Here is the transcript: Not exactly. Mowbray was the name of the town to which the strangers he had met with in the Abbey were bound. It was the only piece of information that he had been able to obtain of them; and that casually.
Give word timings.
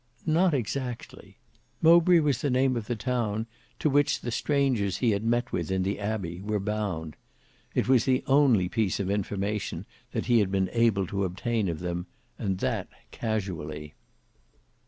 Not 0.25 0.55
exactly. 0.55 1.37
Mowbray 1.79 2.17
was 2.21 2.41
the 2.41 2.49
name 2.49 2.75
of 2.75 2.87
the 2.87 2.95
town 2.95 3.45
to 3.77 3.87
which 3.87 4.21
the 4.21 4.31
strangers 4.31 4.97
he 4.97 5.11
had 5.11 5.23
met 5.23 5.51
with 5.51 5.69
in 5.69 5.83
the 5.83 5.99
Abbey 5.99 6.41
were 6.41 6.59
bound. 6.59 7.15
It 7.75 7.87
was 7.87 8.05
the 8.05 8.23
only 8.25 8.67
piece 8.67 8.99
of 8.99 9.11
information 9.11 9.85
that 10.09 10.25
he 10.25 10.39
had 10.39 10.51
been 10.51 10.71
able 10.73 11.05
to 11.05 11.23
obtain 11.23 11.69
of 11.69 11.81
them; 11.81 12.07
and 12.39 12.57
that 12.61 12.87
casually. 13.11 13.93